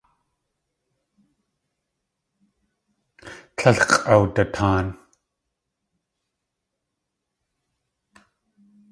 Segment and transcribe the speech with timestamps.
[3.55, 4.87] Tlél x̲ʼawdataan.